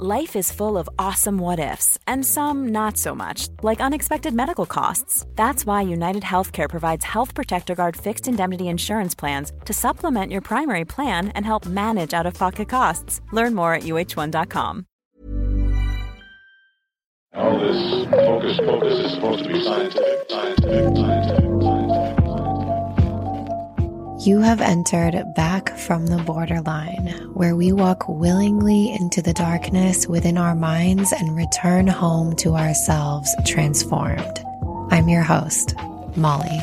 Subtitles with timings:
[0.00, 4.66] Life is full of awesome what ifs, and some not so much, like unexpected medical
[4.66, 5.24] costs.
[5.36, 10.40] That's why United Healthcare provides Health Protector Guard fixed indemnity insurance plans to supplement your
[10.40, 13.20] primary plan and help manage out of pocket costs.
[13.30, 14.86] Learn more at uh1.com.
[17.34, 21.53] All this focus, focus is supposed to be scientific, scientific, scientific.
[24.24, 30.38] You have entered back from the borderline, where we walk willingly into the darkness within
[30.38, 34.42] our minds and return home to ourselves transformed.
[34.90, 35.74] I'm your host,
[36.16, 36.58] Molly.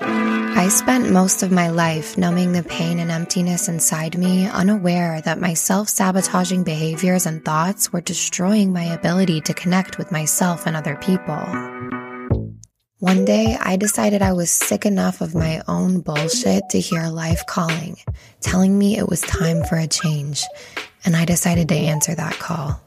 [0.00, 5.38] I spent most of my life numbing the pain and emptiness inside me, unaware that
[5.38, 10.74] my self sabotaging behaviors and thoughts were destroying my ability to connect with myself and
[10.74, 12.03] other people.
[13.00, 17.44] One day, I decided I was sick enough of my own bullshit to hear life
[17.44, 17.96] calling,
[18.40, 20.44] telling me it was time for a change,
[21.04, 22.80] and I decided to answer that call.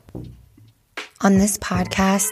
[1.19, 2.29] On this podcast,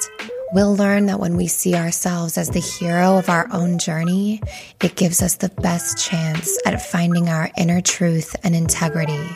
[0.53, 4.41] we'll learn that when we see ourselves as the hero of our own journey,
[4.81, 9.28] it gives us the best chance at finding our inner truth and integrity.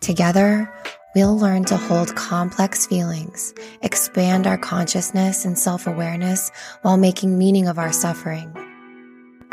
[0.00, 0.70] Together,
[1.14, 6.50] we'll learn to hold complex feelings, expand our consciousness and self awareness
[6.82, 8.54] while making meaning of our suffering.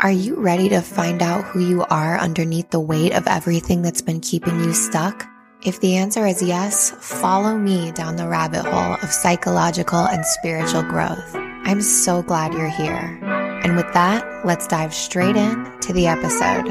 [0.00, 4.02] Are you ready to find out who you are underneath the weight of everything that's
[4.02, 5.28] been keeping you stuck?
[5.64, 10.82] If the answer is yes, follow me down the rabbit hole of psychological and spiritual
[10.82, 11.36] growth.
[11.64, 13.20] I'm so glad you're here.
[13.62, 16.66] And with that, let's dive straight in to the episode.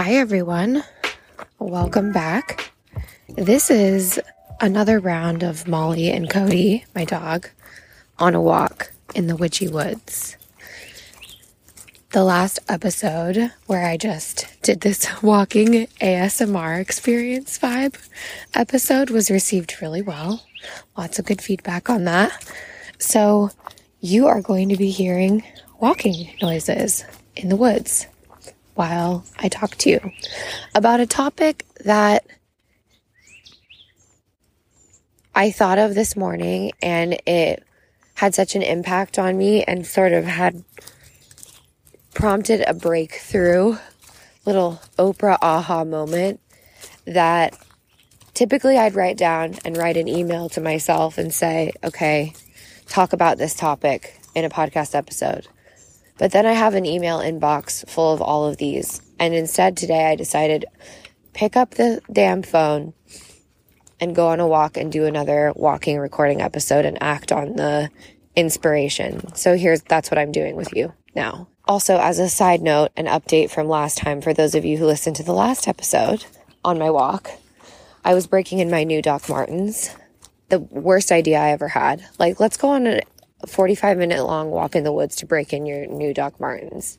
[0.00, 0.84] Hi, everyone.
[1.58, 2.70] Welcome back.
[3.30, 4.20] This is
[4.60, 7.48] another round of Molly and Cody, my dog,
[8.16, 10.36] on a walk in the witchy woods.
[12.12, 17.96] The last episode, where I just did this walking ASMR experience vibe
[18.54, 20.46] episode, was received really well.
[20.96, 22.48] Lots of good feedback on that.
[23.00, 23.50] So,
[23.98, 25.42] you are going to be hearing
[25.80, 27.04] walking noises
[27.34, 28.06] in the woods
[28.78, 30.12] while I talk to you
[30.72, 32.24] about a topic that
[35.34, 37.64] I thought of this morning and it
[38.14, 40.62] had such an impact on me and sort of had
[42.14, 43.78] prompted a breakthrough
[44.46, 46.38] little Oprah aha moment
[47.04, 47.58] that
[48.32, 52.32] typically I'd write down and write an email to myself and say, okay,
[52.86, 55.48] talk about this topic in a podcast episode.
[56.18, 59.00] But then I have an email inbox full of all of these.
[59.18, 60.64] And instead today I decided
[61.32, 62.92] pick up the damn phone
[64.00, 67.90] and go on a walk and do another walking recording episode and act on the
[68.36, 69.34] inspiration.
[69.34, 71.48] So here's that's what I'm doing with you now.
[71.66, 74.86] Also, as a side note, an update from last time for those of you who
[74.86, 76.24] listened to the last episode
[76.64, 77.30] on my walk.
[78.04, 79.94] I was breaking in my new Doc Martens.
[80.48, 82.06] The worst idea I ever had.
[82.18, 83.02] Like, let's go on a
[83.46, 86.98] 45 minute long walk in the woods to break in your new Doc Martens.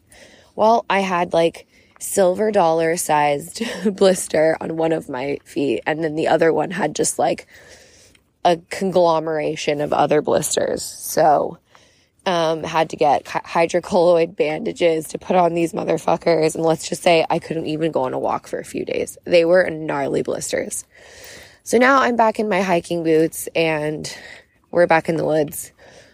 [0.56, 1.68] Well, I had like
[2.00, 3.62] silver dollar sized
[3.96, 7.48] blister on one of my feet, and then the other one had just like
[8.46, 10.82] a conglomeration of other blisters.
[10.82, 11.60] So,
[12.26, 16.56] um, had to get hydrocolloid bandages to put on these motherfuckers.
[16.56, 19.18] And let's just say I couldn't even go on a walk for a few days.
[19.26, 20.86] They were gnarly blisters.
[21.64, 24.16] So now I'm back in my hiking boots and
[24.72, 25.72] we're back in the woods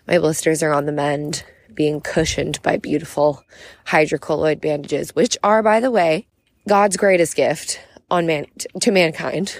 [0.07, 1.43] My blisters are on the mend,
[1.73, 3.43] being cushioned by beautiful
[3.87, 6.27] hydrocolloid bandages, which are, by the way,
[6.67, 7.79] God's greatest gift
[8.11, 8.45] on man
[8.81, 9.57] to mankind.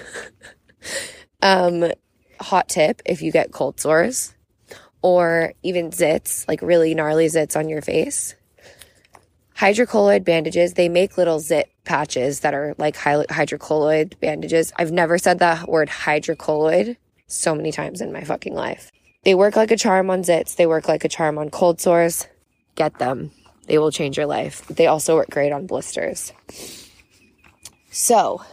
[1.42, 1.90] um,
[2.40, 4.34] hot tip: if you get cold sores
[5.02, 8.34] or even zits, like really gnarly zits on your face,
[9.56, 14.72] hydrocolloid bandages, they make little zit patches that are like hydrocolloid bandages.
[14.76, 16.96] I've never said that word hydrocolloid
[17.26, 18.92] so many times in my fucking life.
[19.26, 22.28] They work like a charm on zits, they work like a charm on cold sores.
[22.76, 23.32] Get them.
[23.66, 24.64] They will change your life.
[24.68, 26.32] They also work great on blisters.
[27.90, 28.44] So,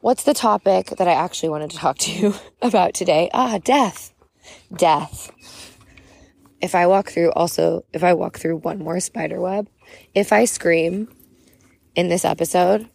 [0.00, 3.28] what's the topic that I actually wanted to talk to you about today?
[3.34, 4.14] Ah, death.
[4.74, 5.30] Death.
[6.62, 9.68] If I walk through also, if I walk through one more spider web,
[10.14, 11.14] if I scream
[11.94, 12.88] in this episode,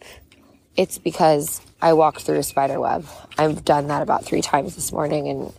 [0.74, 3.06] it's because I walked through a spider web.
[3.38, 5.52] I've done that about three times this morning and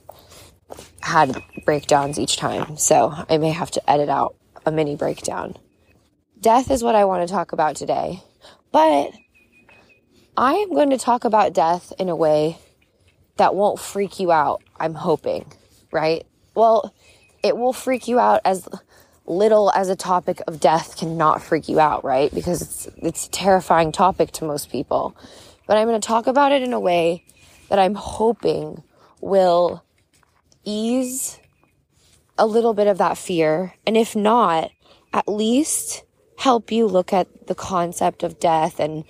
[1.04, 2.78] had breakdowns each time.
[2.78, 5.58] So I may have to edit out a mini breakdown.
[6.40, 8.24] Death is what I want to talk about today.
[8.72, 9.12] But
[10.38, 12.58] I am going to talk about death in a way
[13.38, 15.52] that won't freak you out, I'm hoping,
[15.92, 16.26] right?
[16.56, 16.94] Well,
[17.44, 18.68] it will freak you out as
[19.26, 22.34] little as a topic of death cannot freak you out, right?
[22.34, 25.16] Because it's it's a terrifying topic to most people.
[25.68, 27.24] But I'm going to talk about it in a way
[27.70, 28.84] that I'm hoping
[29.22, 29.84] will
[30.64, 31.40] ease
[32.38, 33.74] a little bit of that fear.
[33.86, 34.72] And if not,
[35.14, 36.04] at least
[36.38, 39.04] help you look at the concept of death and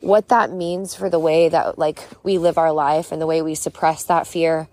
[0.00, 3.42] what that means for the way that like we live our life and the way
[3.42, 4.68] we suppress that fear.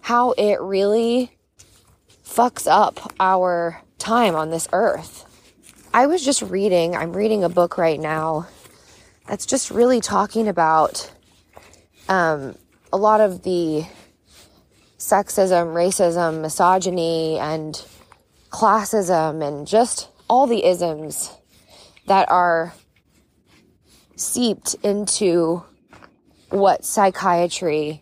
[0.00, 1.30] How it really
[2.24, 5.28] fucks up our time on this earth.
[5.94, 8.48] I was just reading, I'm reading a book right now
[9.28, 11.12] that's just really talking about
[12.08, 12.56] um,
[12.92, 13.84] a lot of the
[15.02, 17.84] sexism, racism, misogyny, and
[18.50, 21.30] classism, and just all the isms
[22.06, 22.72] that are
[24.14, 25.64] seeped into
[26.50, 28.00] what psychiatry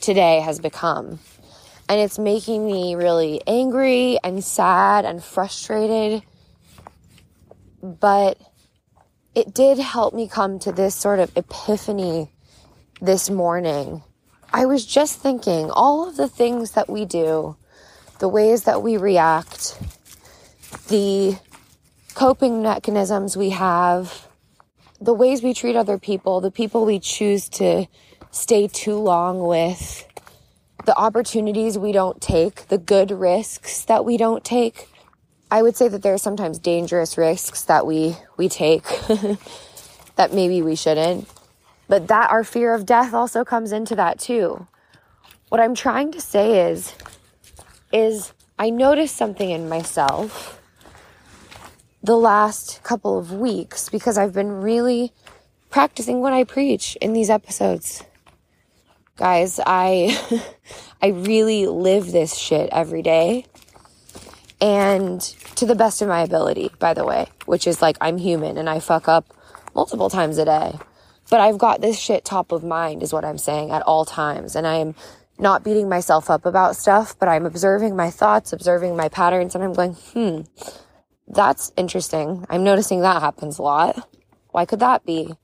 [0.00, 1.20] today has become.
[1.88, 6.24] And it's making me really angry and sad and frustrated.
[7.82, 8.36] But
[9.34, 12.32] it did help me come to this sort of epiphany
[13.00, 14.02] this morning.
[14.54, 17.56] I was just thinking all of the things that we do,
[18.18, 19.78] the ways that we react,
[20.88, 21.38] the
[22.14, 24.28] coping mechanisms we have,
[25.00, 27.86] the ways we treat other people, the people we choose to
[28.30, 30.06] stay too long with,
[30.84, 34.88] the opportunities we don't take, the good risks that we don't take.
[35.50, 38.84] I would say that there are sometimes dangerous risks that we we take
[40.16, 41.26] that maybe we shouldn't.
[41.88, 44.66] But that our fear of death also comes into that too.
[45.48, 46.94] What I'm trying to say is
[47.92, 50.60] is I noticed something in myself
[52.02, 55.12] the last couple of weeks because I've been really
[55.70, 58.02] practicing what I preach in these episodes.
[59.16, 60.18] Guys, I
[61.02, 63.46] I really live this shit every day.
[64.60, 65.20] And
[65.56, 68.70] to the best of my ability, by the way, which is like I'm human and
[68.70, 69.26] I fuck up
[69.74, 70.78] multiple times a day.
[71.32, 74.54] But I've got this shit top of mind is what I'm saying at all times.
[74.54, 74.94] And I'm
[75.38, 79.64] not beating myself up about stuff, but I'm observing my thoughts, observing my patterns, and
[79.64, 80.42] I'm going, hmm,
[81.26, 82.44] that's interesting.
[82.50, 84.06] I'm noticing that happens a lot.
[84.50, 85.34] Why could that be?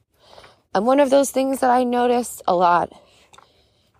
[0.74, 2.92] And one of those things that I notice a lot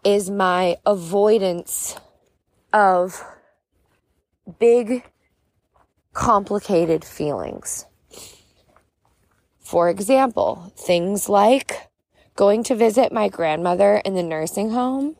[0.04, 1.97] is my avoidance
[2.71, 3.25] of
[4.59, 5.04] big,
[6.12, 7.87] complicated feelings.
[9.69, 11.91] For example, things like
[12.37, 15.17] going to visit my grandmother in the nursing home,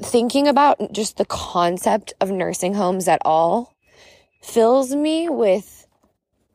[0.00, 3.74] thinking about just the concept of nursing homes at all
[4.40, 5.86] fills me with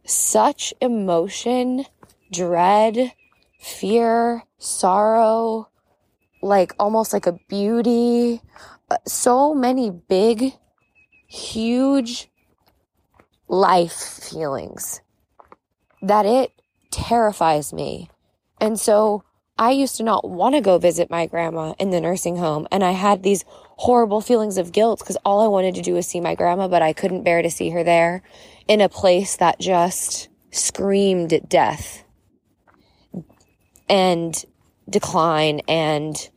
[0.05, 1.85] such emotion,
[2.31, 3.13] dread,
[3.59, 5.69] fear, sorrow,
[6.41, 8.41] like almost like a beauty.
[8.89, 10.55] Uh, so many big,
[11.27, 12.27] huge
[13.47, 14.99] life feelings
[16.03, 16.51] that it
[16.91, 18.09] terrifies me.
[18.61, 19.23] And so
[19.57, 22.67] I used to not want to go visit my grandma in the nursing home.
[22.71, 26.05] And I had these horrible feelings of guilt because all I wanted to do was
[26.05, 28.21] see my grandma, but I couldn't bear to see her there
[28.67, 32.03] in a place that just screamed death
[33.89, 34.45] and
[34.89, 36.29] decline and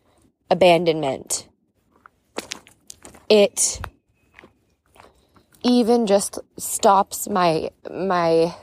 [0.49, 1.49] abandonment.
[3.29, 3.81] It
[5.65, 8.55] even just stops my my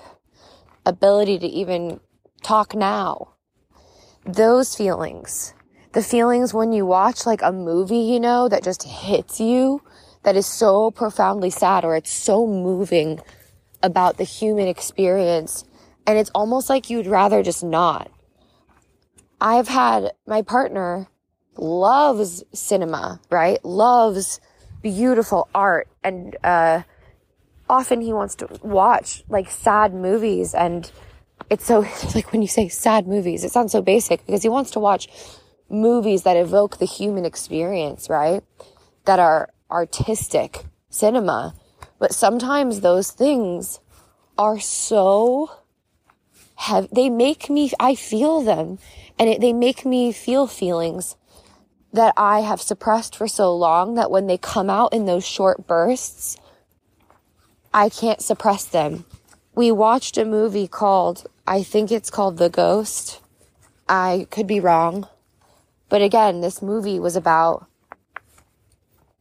[0.85, 1.99] ability to even
[2.41, 3.33] talk now.
[4.25, 5.53] Those feelings
[5.93, 9.81] the feelings when you watch like a movie, you know, that just hits you,
[10.23, 13.19] that is so profoundly sad or it's so moving
[13.83, 15.63] about the human experience.
[16.05, 18.11] And it's almost like you'd rather just not.
[19.39, 21.07] I've had my partner
[21.57, 23.63] loves cinema, right?
[23.63, 24.41] Loves
[24.81, 25.87] beautiful art.
[26.03, 26.81] And, uh,
[27.73, 30.91] often he wants to watch like sad movies and
[31.49, 31.79] it's so
[32.15, 35.07] like when you say sad movies, it sounds so basic because he wants to watch
[35.69, 38.43] movies that evoke the human experience, right?
[39.05, 41.55] That are artistic cinema.
[41.97, 43.79] But sometimes those things
[44.37, 45.49] are so
[46.55, 46.89] heavy.
[46.91, 48.77] They make me, I feel them
[49.17, 51.15] and it, they make me feel feelings
[51.91, 55.67] that I have suppressed for so long that when they come out in those short
[55.67, 56.37] bursts,
[57.73, 59.05] I can't suppress them.
[59.55, 63.19] We watched a movie called, I think it's called The Ghost.
[63.89, 65.07] I could be wrong.
[65.89, 67.67] But again, this movie was about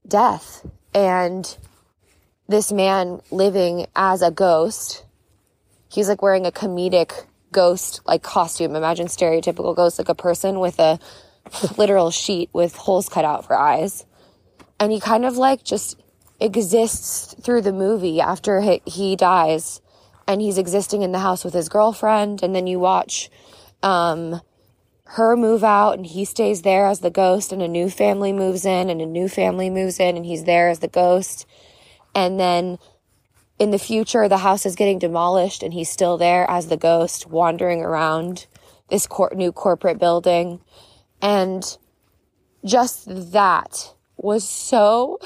[0.06, 1.56] death and
[2.48, 5.04] this man living as a ghost.
[5.90, 8.76] He's like wearing a comedic ghost like costume.
[8.76, 10.98] Imagine stereotypical ghost, like a person with a
[11.78, 14.04] literal sheet with holes cut out for eyes.
[14.80, 16.01] And he kind of like just
[16.42, 19.80] exists through the movie after he, he dies
[20.26, 22.42] and he's existing in the house with his girlfriend.
[22.42, 23.30] And then you watch,
[23.82, 24.40] um,
[25.04, 28.64] her move out and he stays there as the ghost and a new family moves
[28.64, 31.46] in and a new family moves in and he's there as the ghost.
[32.14, 32.78] And then
[33.58, 37.26] in the future, the house is getting demolished and he's still there as the ghost
[37.26, 38.46] wandering around
[38.88, 40.60] this new corporate building.
[41.20, 41.76] And
[42.64, 45.18] just that was so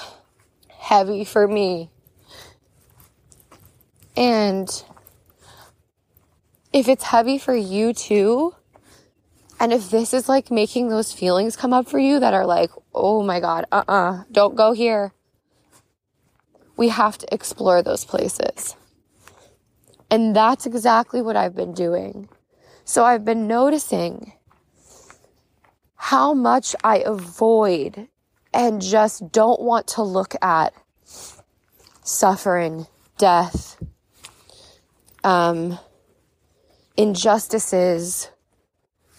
[0.86, 1.90] heavy for me.
[4.16, 4.68] And
[6.72, 8.54] if it's heavy for you too,
[9.58, 12.70] and if this is like making those feelings come up for you that are like,
[12.94, 15.12] oh my God, uh uh-uh, uh, do not go here.
[16.76, 18.76] We have to explore those places.
[20.08, 22.28] And that's exactly what I've been doing.
[22.84, 24.34] So I've been noticing
[25.96, 28.06] how much I avoid
[28.56, 30.72] and just don't want to look at
[32.02, 32.86] suffering,
[33.18, 33.76] death,
[35.22, 35.78] um,
[36.96, 38.30] injustices,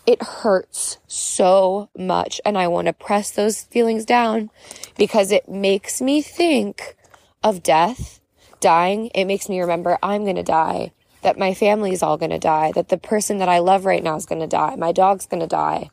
[0.08, 2.42] it hurts so much.
[2.46, 4.50] And I want to press those feelings down
[4.98, 6.96] because it makes me think
[7.44, 8.20] of death,
[8.60, 9.12] dying.
[9.14, 12.40] It makes me remember I'm going to die, that my family is all going to
[12.40, 15.28] die, that the person that I love right now is going to die, my dog's
[15.28, 15.92] going to die.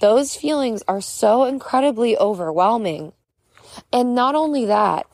[0.00, 3.12] Those feelings are so incredibly overwhelming.
[3.92, 5.06] And not only that,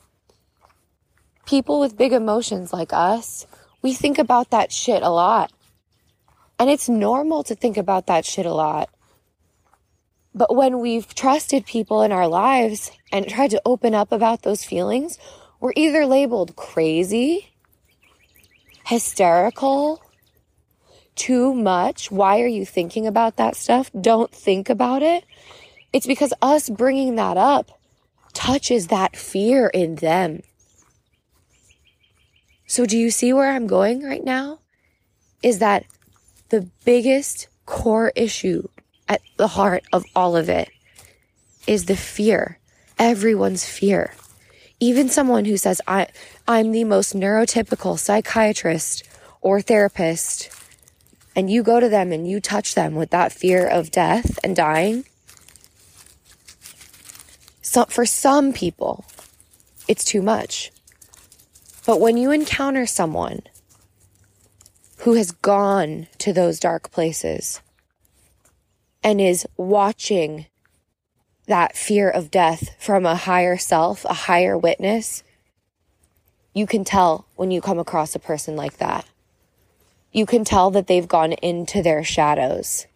[1.45, 3.47] people with big emotions like us,
[3.81, 5.51] we think about that shit a lot.
[6.59, 8.89] And it's normal to think about that shit a lot.
[10.33, 14.65] But when we've trusted people in our lives and tried to open up about those
[14.65, 15.17] feelings,
[15.59, 17.53] we're either labeled crazy,
[18.85, 20.01] hysterical,
[21.15, 22.11] too much.
[22.11, 23.89] Why are you thinking about that stuff?
[23.99, 25.25] Don't think about it.
[25.93, 27.71] It's because us bringing that up
[28.33, 30.41] touches that fear in them.
[32.67, 34.59] So, do you see where I'm going right now?
[35.41, 35.85] Is that
[36.49, 38.67] the biggest core issue
[39.07, 40.69] at the heart of all of it
[41.67, 42.59] is the fear.
[42.97, 44.13] Everyone's fear.
[44.79, 46.07] Even someone who says, I,
[46.47, 49.03] I'm the most neurotypical psychiatrist
[49.41, 50.49] or therapist,
[51.35, 54.55] and you go to them and you touch them with that fear of death and
[54.55, 55.05] dying.
[57.61, 59.05] So for some people,
[59.87, 60.71] it's too much.
[61.85, 63.41] But when you encounter someone
[64.99, 67.61] who has gone to those dark places
[69.03, 70.47] and is watching
[71.47, 75.21] that fear of death from a higher self, a higher witness,
[76.53, 79.05] you can tell when you come across a person like that.
[80.15, 82.87] You can tell that they've gone into their shadows.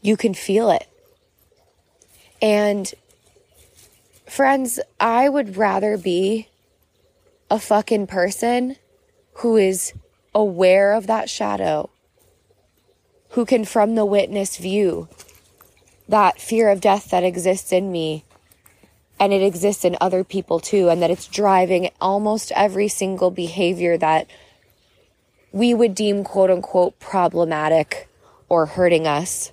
[0.00, 0.88] You can feel it.
[2.40, 2.90] And
[4.26, 6.48] friends, I would rather be
[7.50, 8.76] a fucking person
[9.34, 9.92] who is
[10.34, 11.90] aware of that shadow,
[13.32, 15.08] who can, from the witness view,
[16.08, 18.24] that fear of death that exists in me
[19.20, 23.98] and it exists in other people too, and that it's driving almost every single behavior
[23.98, 24.26] that
[25.52, 28.08] we would deem quote unquote problematic
[28.48, 29.52] or hurting us.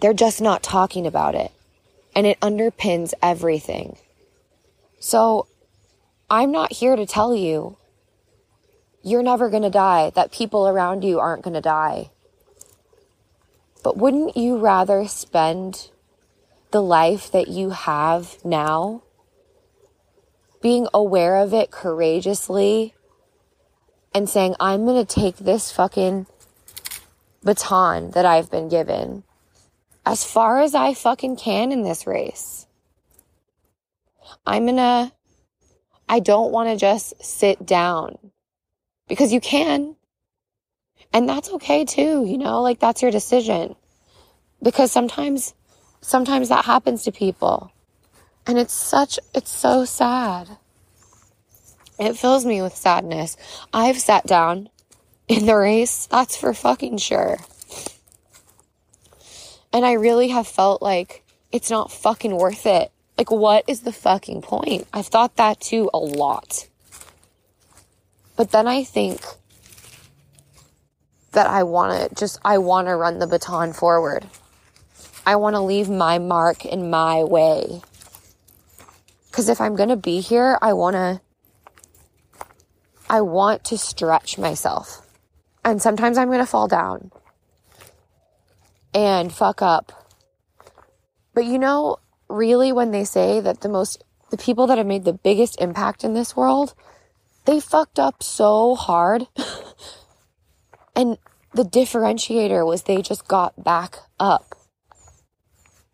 [0.00, 1.52] They're just not talking about it,
[2.14, 3.96] and it underpins everything.
[5.00, 5.46] So,
[6.30, 7.76] I'm not here to tell you
[9.02, 12.10] you're never going to die, that people around you aren't going to die.
[13.82, 15.90] But wouldn't you rather spend
[16.72, 19.02] the life that you have now,
[20.60, 22.94] being aware of it courageously
[24.18, 26.26] and saying, I'm going to take this fucking
[27.42, 29.22] baton that I've been given
[30.04, 32.66] as far as I fucking can in this race.
[34.44, 35.12] I'm going to,
[36.08, 38.18] I don't want to just sit down
[39.06, 39.94] because you can.
[41.12, 43.76] And that's okay too, you know, like that's your decision.
[44.60, 45.54] Because sometimes,
[46.00, 47.72] sometimes that happens to people.
[48.46, 50.48] And it's such, it's so sad.
[51.98, 53.36] It fills me with sadness.
[53.72, 54.68] I've sat down
[55.26, 57.38] in the race, that's for fucking sure.
[59.72, 62.90] And I really have felt like it's not fucking worth it.
[63.16, 64.86] Like, what is the fucking point?
[64.92, 66.68] I've thought that too a lot.
[68.36, 69.20] But then I think
[71.32, 74.26] that I want to just, I want to run the baton forward.
[75.26, 77.82] I want to leave my mark in my way.
[79.30, 81.20] Because if I'm going to be here, I want to,
[83.08, 85.02] I want to stretch myself.
[85.64, 87.10] And sometimes I'm going to fall down
[88.94, 89.92] and fuck up.
[91.34, 91.98] But you know,
[92.28, 96.04] really, when they say that the most, the people that have made the biggest impact
[96.04, 96.74] in this world
[97.48, 99.26] they fucked up so hard.
[100.94, 101.16] and
[101.54, 104.54] the differentiator was they just got back up.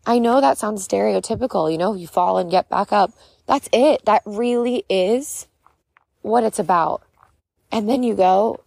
[0.05, 3.11] I know that sounds stereotypical, you know, you fall and get back up.
[3.47, 4.03] That's it.
[4.03, 5.47] That really is
[6.23, 7.03] what it's about.
[7.75, 8.63] And then you go,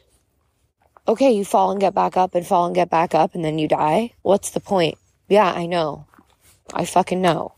[1.08, 3.58] okay, you fall and get back up and fall and get back up and then
[3.58, 4.12] you die.
[4.20, 4.98] What's the point?
[5.30, 6.06] Yeah, I know.
[6.74, 7.54] I fucking know.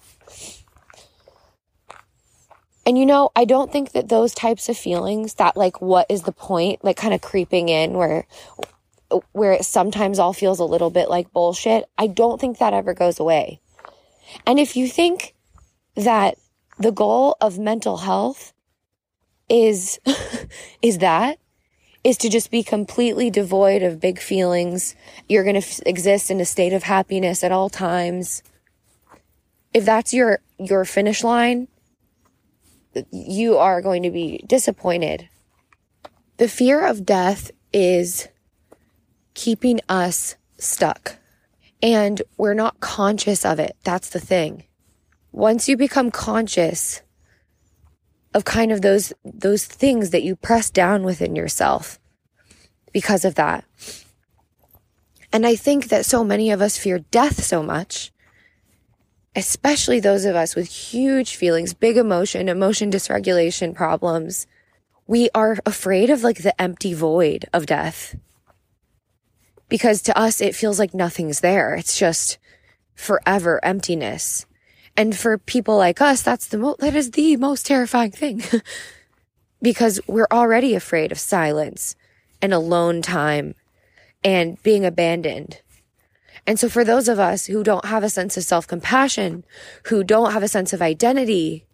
[2.87, 6.23] And you know, I don't think that those types of feelings that like what is
[6.23, 8.29] the point like kind of creeping in where
[9.33, 12.95] where it sometimes all feels a little bit like bullshit, I don't think that ever
[12.95, 13.61] goes away.
[14.47, 15.35] And if you think
[15.97, 16.37] that
[16.79, 18.53] the goal of mental health
[19.51, 19.99] is
[20.83, 21.39] is that
[22.03, 24.95] is to just be completely devoid of big feelings.
[25.29, 28.43] You're going to f- exist in a state of happiness at all times.
[29.75, 31.69] If that's your your finish line,
[33.11, 35.29] you are going to be disappointed.
[36.39, 38.29] The fear of death is
[39.35, 41.17] keeping us stuck
[41.83, 43.77] and we're not conscious of it.
[43.85, 44.65] That's the thing.
[45.33, 47.03] Once you become conscious
[48.35, 51.99] of kind of those, those things that you press down within yourself
[52.93, 53.65] because of that.
[55.33, 58.13] And I think that so many of us fear death so much
[59.37, 64.47] especially those of us with huge feelings, big emotion, emotion dysregulation problems,
[65.07, 68.17] we are afraid of like the empty void of death.
[69.69, 71.75] Because to us, it feels like nothing's there.
[71.75, 72.39] It's just
[72.95, 74.47] forever emptiness.
[74.97, 78.43] And for people like us, that's the most, that is the most terrifying thing.
[79.63, 81.97] because we're already afraid of silence
[82.43, 83.55] and alone time
[84.25, 85.61] and being abandoned
[86.47, 89.45] and so for those of us who don't have a sense of self compassion,
[89.85, 91.67] who don't have a sense of identity,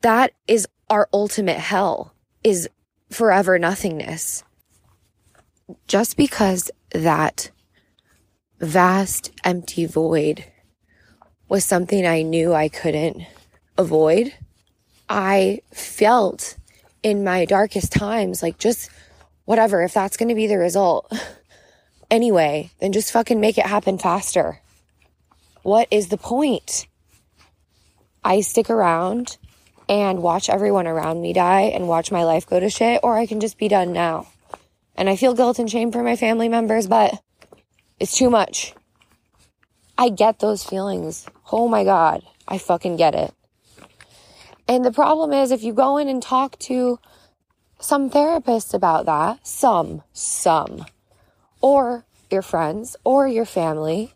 [0.00, 2.68] that is our ultimate hell is
[3.10, 4.44] forever nothingness.
[5.86, 7.50] Just because that
[8.58, 10.44] vast empty void
[11.52, 13.26] was something I knew I couldn't
[13.76, 14.32] avoid,
[15.06, 16.56] I felt
[17.02, 18.88] in my darkest times like just
[19.44, 21.12] whatever, if that's going to be the result.
[22.10, 24.60] anyway, then just fucking make it happen faster.
[25.62, 26.86] What is the point?
[28.24, 29.36] I stick around
[29.90, 33.26] and watch everyone around me die and watch my life go to shit, or I
[33.26, 34.26] can just be done now.
[34.96, 37.20] And I feel guilt and shame for my family members, but
[38.00, 38.72] it's too much.
[39.98, 41.26] I get those feelings.
[41.52, 42.22] Oh my God.
[42.48, 43.32] I fucking get it.
[44.66, 46.98] And the problem is if you go in and talk to
[47.78, 50.86] some therapists about that, some, some,
[51.60, 54.14] or your friends or your family,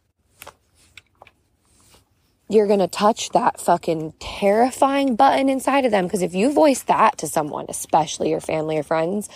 [2.48, 6.06] you're going to touch that fucking terrifying button inside of them.
[6.06, 9.28] Because if you voice that to someone, especially your family or friends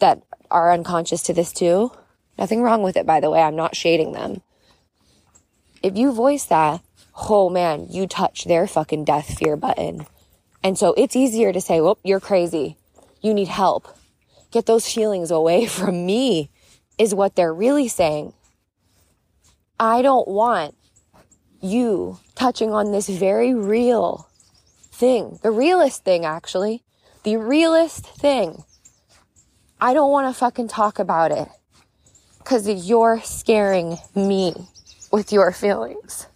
[0.00, 1.92] that are unconscious to this too,
[2.38, 3.42] nothing wrong with it, by the way.
[3.42, 4.42] I'm not shading them.
[5.82, 6.80] If you voice that,
[7.18, 10.06] oh man, you touch their fucking death fear button.
[10.62, 12.76] And so it's easier to say, well, you're crazy.
[13.20, 13.96] You need help.
[14.50, 16.50] Get those feelings away from me
[16.98, 18.32] is what they're really saying.
[19.80, 20.74] I don't want
[21.60, 24.28] you touching on this very real
[24.92, 26.82] thing, the realest thing, actually,
[27.22, 28.64] the realest thing.
[29.80, 31.48] I don't want to fucking talk about it
[32.38, 34.54] because you're scaring me.
[35.10, 36.26] with your feelings.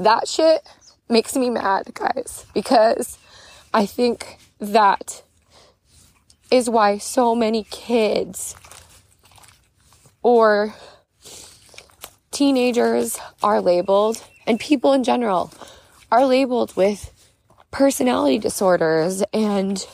[0.00, 0.66] That shit
[1.10, 3.18] makes me mad, guys, because
[3.74, 5.22] I think that
[6.50, 8.56] is why so many kids
[10.22, 10.74] or
[12.30, 15.52] teenagers are labeled, and people in general
[16.10, 17.12] are labeled with
[17.70, 19.86] personality disorders and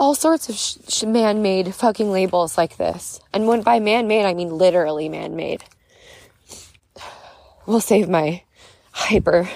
[0.00, 3.20] all sorts of sh- man made fucking labels like this.
[3.32, 5.62] And when by man made, I mean literally man made.
[7.66, 8.42] We'll save my
[8.94, 9.48] hyper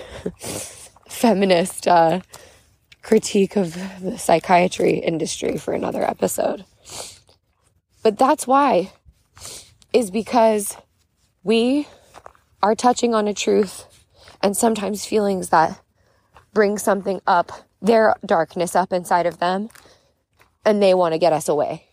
[1.08, 2.20] feminist uh,
[3.02, 6.64] critique of the psychiatry industry for another episode.
[8.02, 8.92] But that's why,
[9.92, 10.76] is because
[11.44, 11.86] we
[12.62, 13.86] are touching on a truth
[14.42, 15.80] and sometimes feelings that
[16.52, 19.68] bring something up, their darkness up inside of them,
[20.64, 21.84] and they want to get us away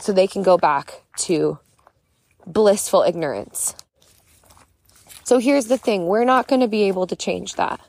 [0.00, 1.58] so they can go back to
[2.44, 3.74] blissful ignorance.
[5.26, 7.80] So here's the thing we're not going to be able to change that.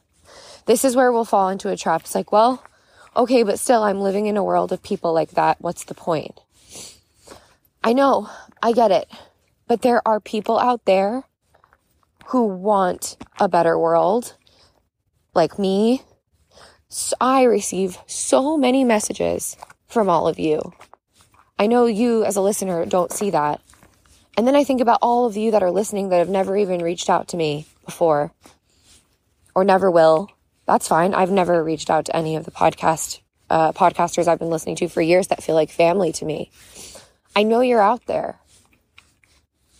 [0.65, 2.02] This is where we'll fall into a trap.
[2.02, 2.63] It's like, well,
[3.15, 5.62] okay, but still, I'm living in a world of people like that.
[5.62, 6.39] What's the point?
[7.84, 8.28] I know,
[8.63, 9.08] I get it.
[9.67, 11.26] But there are people out there
[12.30, 14.34] who want a better world,
[15.36, 16.02] like me.
[16.89, 20.73] So I receive so many messages from all of you.
[21.60, 23.62] I know you, as a listener, don't see that.
[24.38, 26.84] And then I think about all of you that are listening that have never even
[26.84, 28.32] reached out to me before
[29.56, 30.30] or never will.
[30.67, 31.15] That's fine.
[31.15, 33.19] I've never reached out to any of the podcast
[33.50, 36.52] uh, podcasters I've been listening to for years that feel like family to me.
[37.36, 38.39] I know you're out there.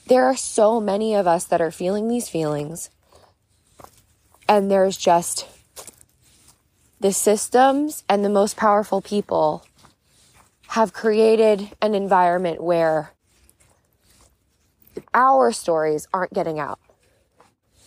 [0.08, 2.90] There are so many of us that are feeling these feelings,
[4.48, 5.48] and there's just
[7.00, 9.66] the systems and the most powerful people
[10.70, 13.12] have created an environment where
[15.14, 16.80] our stories aren't getting out.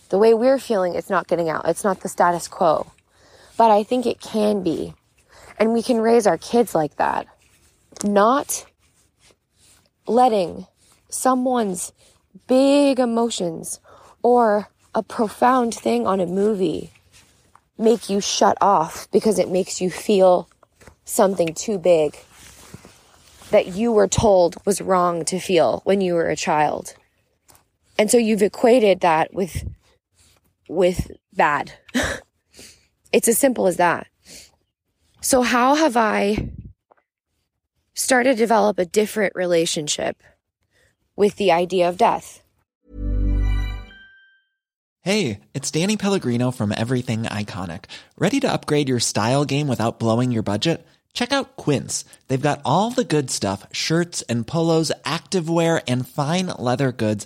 [0.09, 1.67] The way we're feeling, it's not getting out.
[1.67, 2.91] It's not the status quo.
[3.57, 4.93] But I think it can be.
[5.57, 7.27] And we can raise our kids like that.
[8.03, 8.65] Not
[10.07, 10.67] letting
[11.09, 11.93] someone's
[12.47, 13.79] big emotions
[14.23, 16.91] or a profound thing on a movie
[17.77, 20.49] make you shut off because it makes you feel
[21.05, 22.17] something too big
[23.51, 26.95] that you were told was wrong to feel when you were a child.
[27.97, 29.65] And so you've equated that with
[30.67, 31.73] with bad.
[33.11, 34.07] it's as simple as that.
[35.21, 36.49] So how have I
[37.93, 40.23] started to develop a different relationship
[41.15, 42.41] with the idea of death?
[45.03, 47.85] Hey, it's Danny Pellegrino from Everything Iconic.
[48.17, 50.85] Ready to upgrade your style game without blowing your budget?
[51.13, 52.05] Check out Quince.
[52.27, 57.25] They've got all the good stuff shirts and polos, activewear, and fine leather goods,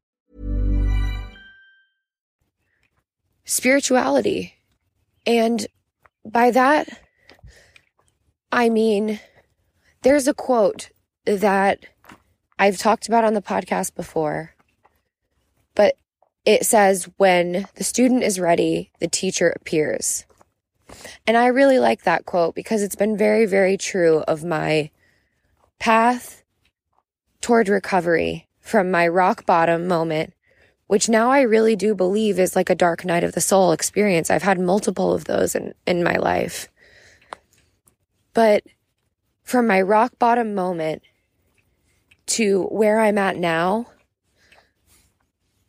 [3.51, 4.55] Spirituality.
[5.27, 5.67] And
[6.25, 6.87] by that,
[8.49, 9.19] I mean,
[10.03, 10.89] there's a quote
[11.25, 11.85] that
[12.57, 14.55] I've talked about on the podcast before,
[15.75, 15.97] but
[16.45, 20.25] it says, when the student is ready, the teacher appears.
[21.27, 24.91] And I really like that quote because it's been very, very true of my
[25.77, 26.41] path
[27.41, 30.33] toward recovery from my rock bottom moment
[30.91, 34.29] which now I really do believe is like a dark night of the soul experience.
[34.29, 36.67] I've had multiple of those in, in my life.
[38.33, 38.63] But
[39.41, 41.01] from my rock bottom moment
[42.25, 43.85] to where I'm at now,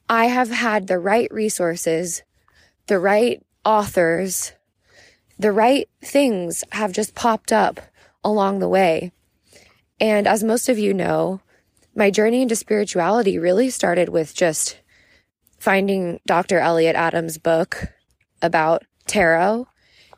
[0.09, 2.25] I have had the right resources,
[2.89, 4.55] the right authors,
[5.39, 7.79] the right things have just popped up
[8.25, 9.13] along the way.
[10.01, 11.43] And as most of you know,
[11.95, 14.79] my journey into spirituality really started with just
[15.63, 16.59] finding Dr.
[16.59, 17.87] Elliot Adam's book
[18.43, 19.69] about tarot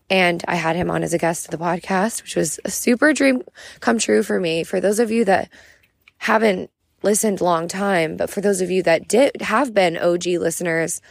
[0.08, 3.12] And I had him on as a guest of the podcast, which was a super
[3.12, 3.42] dream
[3.80, 4.64] come true for me.
[4.64, 5.50] For those of you that
[6.16, 6.70] haven't
[7.02, 11.02] listened long time, but for those of you that did have been OG listeners,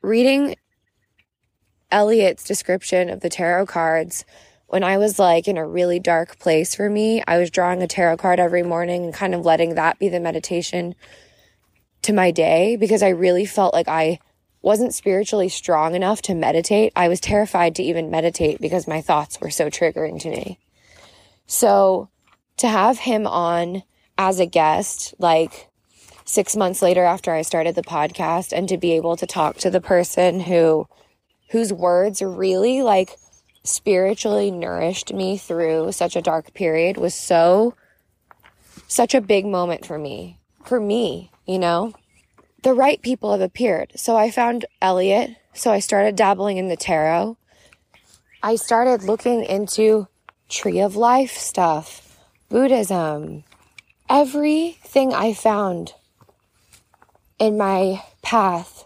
[0.00, 0.54] reading
[1.90, 4.24] Elliot's description of the tarot cards
[4.68, 7.88] when I was like in a really dark place for me, I was drawing a
[7.88, 10.94] tarot card every morning and kind of letting that be the meditation
[12.04, 14.18] to my day because I really felt like I
[14.62, 16.92] wasn't spiritually strong enough to meditate.
[16.96, 20.58] I was terrified to even meditate because my thoughts were so triggering to me.
[21.46, 22.08] So
[22.56, 23.82] to have him on
[24.16, 25.68] as a guest, like
[26.24, 29.70] six months later after I started the podcast and to be able to talk to
[29.70, 30.88] the person who,
[31.50, 33.10] whose words really like
[33.64, 37.74] spiritually nourished me through such a dark period was so,
[38.88, 41.94] such a big moment for me, for me, you know?
[42.62, 43.92] The right people have appeared.
[43.96, 45.36] So I found Elliot.
[45.52, 47.36] So I started dabbling in the tarot.
[48.42, 50.08] I started looking into
[50.48, 53.44] tree of life stuff, Buddhism,
[54.08, 55.94] everything I found
[57.38, 58.84] in my path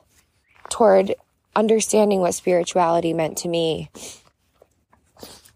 [0.70, 1.14] toward
[1.56, 3.90] understanding what spirituality meant to me.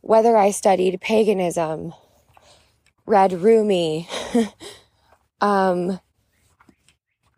[0.00, 1.94] Whether I studied paganism,
[3.06, 4.08] read Rumi,
[5.40, 6.00] um,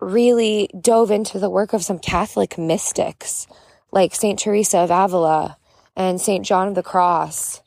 [0.05, 3.47] really dove into the work of some Catholic mystics
[3.91, 4.39] like St.
[4.39, 5.57] Teresa of Avila
[5.97, 6.45] and St.
[6.45, 7.63] John of the Cross,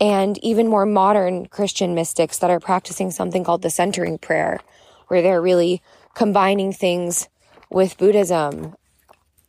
[0.00, 4.60] and even more modern Christian mystics that are practicing something called the centering prayer,
[5.08, 5.82] where they're really
[6.14, 7.28] combining things
[7.70, 8.74] with Buddhism.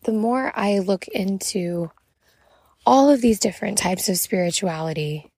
[0.03, 1.91] The more I look into
[2.85, 5.31] all of these different types of spirituality,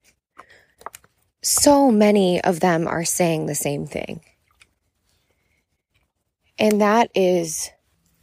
[1.42, 4.22] so many of them are saying the same thing.
[6.60, 7.70] And that is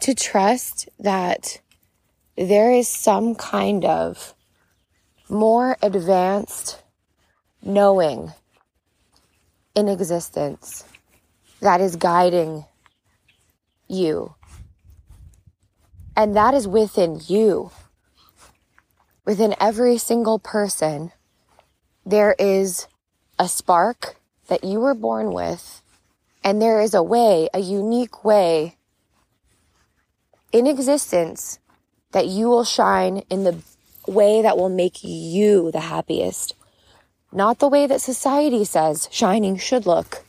[0.01, 1.61] to trust that
[2.37, 4.35] there is some kind of
[5.29, 6.83] more advanced
[7.63, 8.33] knowing
[9.75, 10.85] in existence
[11.61, 12.65] that is guiding
[13.89, 14.35] you.
[16.17, 17.71] And that is within you.
[19.25, 21.13] Within every single person,
[22.05, 22.87] there is
[23.39, 24.17] a spark
[24.49, 25.83] that you were born with
[26.45, 28.77] and there is a way, a unique way
[30.53, 31.59] in existence
[32.13, 33.59] that you will shine in the
[34.07, 36.55] way that will make you the happiest.
[37.33, 40.25] Not the way that society says shining should look.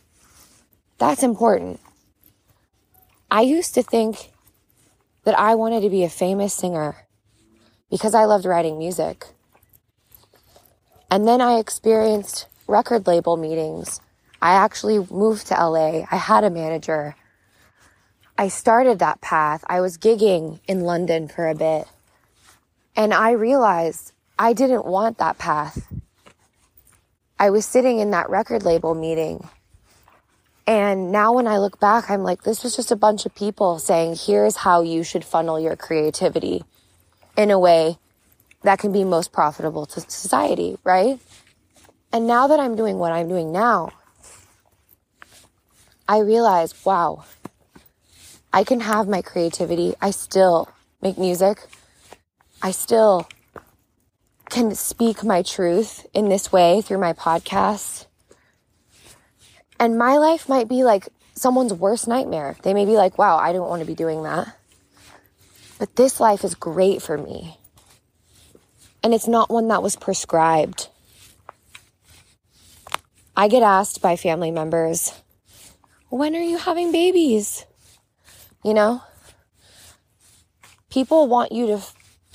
[0.97, 1.81] That's important.
[3.29, 4.31] I used to think
[5.25, 6.95] that I wanted to be a famous singer
[7.91, 9.27] because I loved writing music.
[11.11, 13.99] And then I experienced record label meetings
[14.45, 16.05] I actually moved to LA.
[16.11, 17.15] I had a manager.
[18.37, 19.63] I started that path.
[19.65, 21.87] I was gigging in London for a bit.
[22.95, 25.91] And I realized I didn't want that path.
[27.39, 29.49] I was sitting in that record label meeting.
[30.67, 33.79] And now when I look back, I'm like, this was just a bunch of people
[33.79, 36.63] saying, here's how you should funnel your creativity
[37.35, 37.97] in a way
[38.61, 41.19] that can be most profitable to society, right?
[42.13, 43.89] And now that I'm doing what I'm doing now,
[46.07, 47.25] I realized, wow,
[48.53, 49.95] I can have my creativity.
[50.01, 50.69] I still
[51.01, 51.65] make music.
[52.61, 53.27] I still
[54.49, 58.05] can speak my truth in this way through my podcast.
[59.79, 62.55] And my life might be like someone's worst nightmare.
[62.61, 64.55] They may be like, wow, I don't want to be doing that.
[65.77, 67.57] But this life is great for me.
[69.03, 70.87] And it's not one that was prescribed.
[73.35, 75.11] I get asked by family members,
[76.15, 77.65] when are you having babies?
[78.63, 79.03] You know?
[80.89, 81.81] People want you to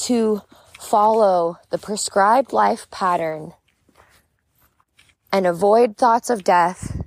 [0.05, 0.43] to
[0.79, 3.53] follow the prescribed life pattern
[5.33, 7.01] and avoid thoughts of death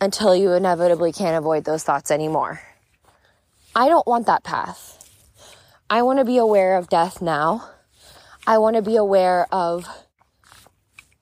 [0.00, 2.60] until you inevitably can't avoid those thoughts anymore.
[3.74, 5.10] I don't want that path.
[5.90, 7.68] I want to be aware of death now.
[8.46, 9.88] I want to be aware of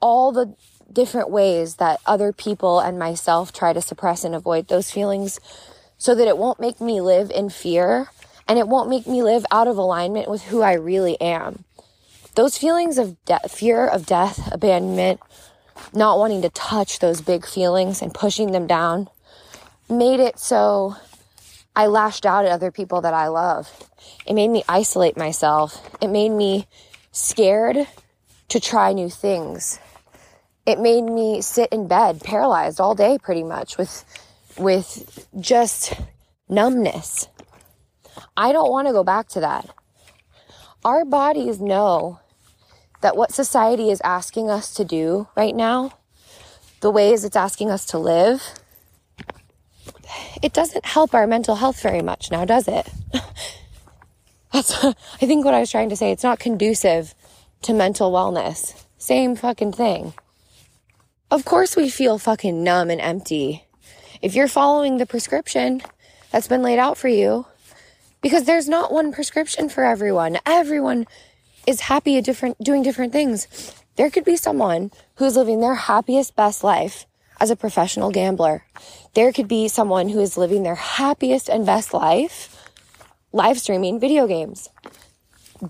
[0.01, 0.55] all the
[0.95, 5.41] different ways that other people and myself try to suppress and avoid those feelings
[5.99, 8.09] so that it won't make me live in fear
[8.47, 11.65] and it won't make me live out of alignment with who I really am.
[12.35, 15.21] Those feelings of de- fear of death, abandonment,
[15.93, 19.09] not wanting to touch those big feelings and pushing them down
[19.89, 20.97] made it so
[21.77, 23.71] I lashed out at other people that I love.
[24.27, 25.81] It made me isolate myself.
[26.01, 26.67] It made me
[27.13, 27.87] scared
[28.49, 29.79] to try new things
[30.67, 34.05] it made me sit in bed paralyzed all day pretty much with
[34.59, 35.95] with just
[36.49, 37.29] numbness.
[38.37, 39.69] I don't want to go back to that.
[40.85, 42.21] our bodies know
[43.01, 45.93] that what society is asking us to do right now,
[46.81, 48.43] the ways it's asking us to live,
[50.43, 52.89] it doesn't help our mental health very much now, does it?
[54.53, 56.13] That's, I think what I was trying to say.
[56.13, 57.15] It's not conducive
[57.63, 58.85] to mental wellness.
[58.99, 60.15] Same fucking thing.
[61.31, 63.65] Of course we feel fucking numb and empty.
[64.21, 65.83] If you're following the prescription
[66.31, 67.47] that's been laid out for you,
[68.21, 70.39] because there's not one prescription for everyone.
[70.47, 71.07] Everyone
[71.67, 73.49] is happy at different, doing different things.
[73.97, 77.07] There could be someone who's living their happiest, best life
[77.41, 78.65] as a professional gambler.
[79.15, 82.71] There could be someone who is living their happiest and best life
[83.33, 84.69] live streaming video games.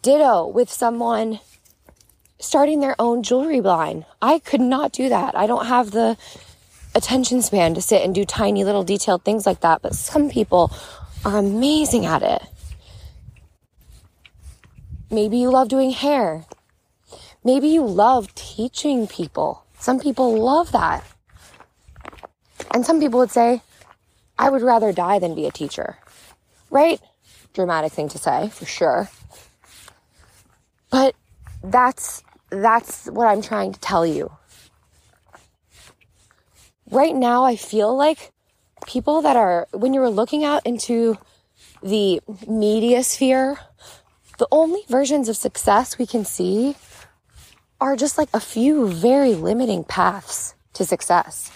[0.02, 1.40] Ditto with someone
[2.44, 4.04] starting their own jewelry line.
[4.20, 5.36] I could not do that.
[5.36, 6.16] I don't have the
[6.94, 10.72] attention span to sit and do tiny little detailed things like that, but some people
[11.24, 12.42] are amazing at it.
[15.10, 16.44] Maybe you love doing hair.
[17.44, 19.64] Maybe you love teaching people.
[19.78, 21.04] Some people love that.
[22.72, 23.62] And some people would say,
[24.36, 25.98] I would rather die than be a teacher.
[26.70, 27.00] Right?
[27.52, 29.08] Dramatic thing to say, for sure.
[30.90, 31.14] But
[31.62, 34.30] that's that's what I'm trying to tell you.
[36.90, 38.32] Right now I feel like
[38.86, 41.18] people that are, when you're looking out into
[41.82, 43.58] the media sphere,
[44.38, 46.76] the only versions of success we can see
[47.80, 51.50] are just like a few very limiting paths to success.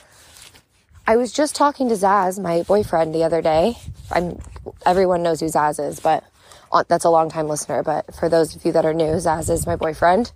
[1.07, 3.79] I was just talking to Zaz, my boyfriend, the other day.
[4.11, 4.39] I'm,
[4.85, 6.23] everyone knows who Zaz is, but
[6.71, 7.83] uh, that's a long time listener.
[7.83, 10.33] But for those of you that are new, Zaz is my boyfriend.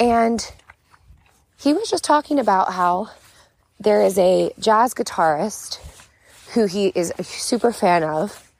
[0.00, 0.52] And
[1.58, 3.10] he was just talking about how
[3.80, 5.78] there is a jazz guitarist
[6.54, 8.50] who he is a super fan of.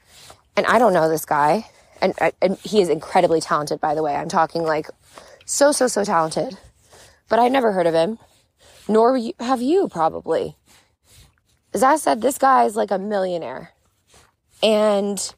[0.57, 1.69] And I don't know this guy.
[2.01, 4.15] And, uh, and he is incredibly talented, by the way.
[4.15, 4.89] I'm talking like
[5.45, 6.57] so, so, so talented.
[7.29, 8.19] But I'd never heard of him.
[8.89, 10.57] Nor have you, probably.
[11.75, 13.73] As I said, this guy is like a millionaire.
[14.63, 15.35] And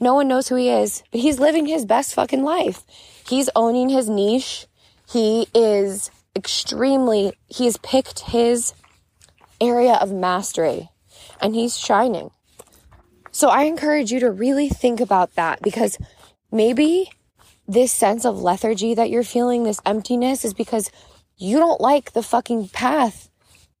[0.00, 2.82] no one knows who he is, but he's living his best fucking life.
[3.28, 4.66] He's owning his niche.
[5.10, 8.74] He is extremely, he's picked his
[9.60, 10.90] area of mastery
[11.40, 12.30] and he's shining.
[13.32, 15.98] So I encourage you to really think about that because
[16.52, 17.10] maybe
[17.66, 20.90] this sense of lethargy that you're feeling, this emptiness, is because
[21.36, 23.30] you don't like the fucking path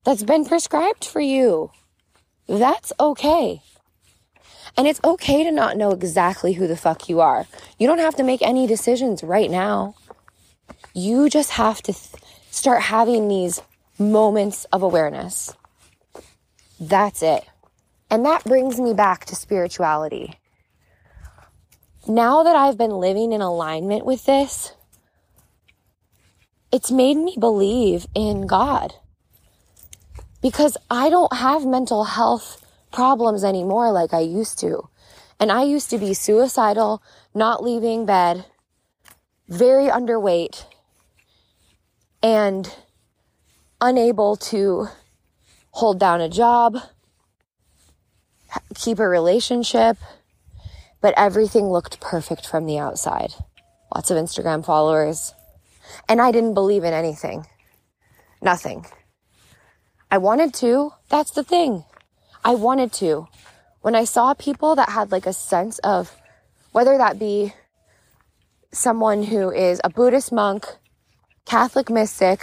[0.04, 1.70] that's been prescribed for you.
[2.48, 3.62] That's okay.
[4.76, 7.46] And it's okay to not know exactly who the fuck you are.
[7.78, 9.94] You don't have to make any decisions right now.
[10.92, 13.62] You just have to th- start having these
[13.98, 15.54] moments of awareness.
[16.80, 17.44] That's it.
[18.10, 20.38] And that brings me back to spirituality.
[22.08, 24.72] Now that I've been living in alignment with this,
[26.72, 28.94] it's made me believe in God.
[30.42, 34.88] Because I don't have mental health problems anymore like I used to.
[35.38, 37.02] And I used to be suicidal,
[37.34, 38.46] not leaving bed,
[39.48, 40.64] very underweight,
[42.22, 42.74] and
[43.80, 44.88] unable to
[45.70, 46.76] hold down a job,
[48.74, 49.96] keep a relationship,
[51.00, 53.32] but everything looked perfect from the outside.
[53.94, 55.34] Lots of Instagram followers.
[56.08, 57.46] And I didn't believe in anything.
[58.42, 58.86] Nothing.
[60.10, 60.92] I wanted to.
[61.08, 61.84] That's the thing.
[62.44, 63.28] I wanted to.
[63.80, 66.16] When I saw people that had like a sense of
[66.72, 67.54] whether that be
[68.72, 70.66] someone who is a Buddhist monk,
[71.44, 72.40] Catholic mystic,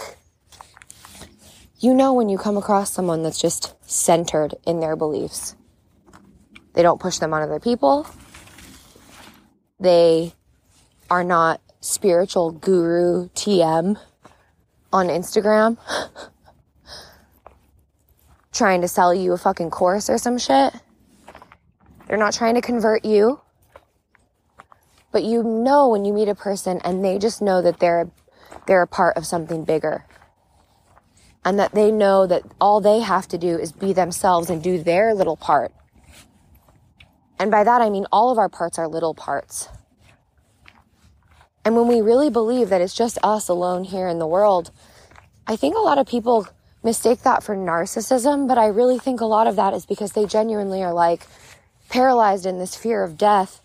[1.80, 5.54] you know when you come across someone that's just centered in their beliefs.
[6.74, 8.06] They don't push them on other people.
[9.80, 10.32] They
[11.10, 13.98] are not spiritual guru TM
[14.92, 15.78] on Instagram
[18.52, 20.74] trying to sell you a fucking course or some shit.
[22.06, 23.40] They're not trying to convert you.
[25.12, 28.10] But you know when you meet a person and they just know that they're
[28.68, 30.04] they're a part of something bigger
[31.44, 34.82] and that they know that all they have to do is be themselves and do
[34.82, 35.72] their little part.
[37.38, 39.68] And by that, I mean all of our parts are little parts.
[41.64, 44.70] And when we really believe that it's just us alone here in the world,
[45.46, 46.46] I think a lot of people
[46.82, 50.26] mistake that for narcissism, but I really think a lot of that is because they
[50.26, 51.26] genuinely are like
[51.88, 53.62] paralyzed in this fear of death.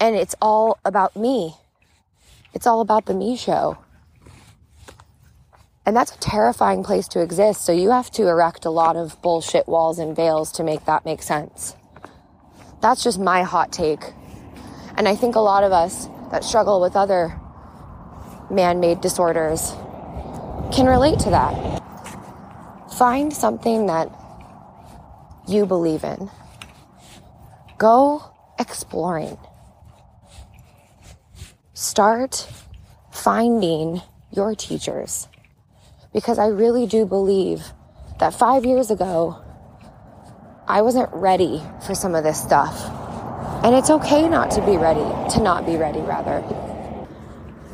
[0.00, 1.54] And it's all about me.
[2.52, 3.78] It's all about the me show.
[5.90, 7.64] And that's a terrifying place to exist.
[7.64, 11.04] So you have to erect a lot of bullshit walls and veils to make that
[11.04, 11.74] make sense.
[12.80, 14.12] That's just my hot take.
[14.96, 17.40] And I think a lot of us that struggle with other
[18.52, 19.72] man made disorders
[20.70, 21.82] can relate to that.
[22.96, 24.12] Find something that
[25.48, 26.30] you believe in.
[27.78, 29.36] Go exploring.
[31.74, 32.46] Start
[33.10, 35.26] finding your teachers.
[36.12, 37.64] Because I really do believe
[38.18, 39.42] that five years ago,
[40.66, 42.84] I wasn't ready for some of this stuff.
[43.64, 45.04] And it's okay not to be ready,
[45.34, 46.44] to not be ready, rather.